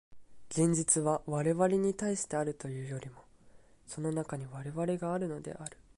[0.49, 3.21] 現実は我々に対してあるというよりも、
[3.85, 5.77] その中に我々があるのである。